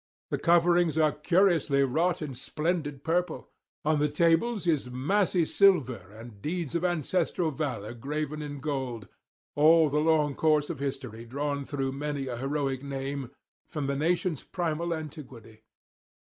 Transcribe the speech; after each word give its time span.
The 0.31 0.39
coverings 0.39 0.97
are 0.97 1.11
curiously 1.11 1.83
wrought 1.83 2.23
in 2.23 2.33
splendid 2.33 3.03
purple; 3.03 3.51
on 3.85 3.99
the 3.99 4.07
tables 4.09 4.65
is 4.65 4.89
massy 4.89 5.45
silver 5.45 6.11
and 6.17 6.41
deeds 6.41 6.73
of 6.73 6.83
ancestral 6.83 7.51
valour 7.51 7.93
graven 7.93 8.41
in 8.41 8.61
gold, 8.61 9.07
all 9.53 9.89
the 9.91 9.99
long 9.99 10.33
course 10.33 10.71
of 10.71 10.79
history 10.79 11.23
drawn 11.25 11.65
through 11.65 11.91
many 11.91 12.25
a 12.25 12.37
heroic 12.37 12.81
name 12.81 13.29
from 13.67 13.85
the 13.85 13.95
nation's 13.95 14.41
primal 14.41 14.91
antiquity. 14.91 15.61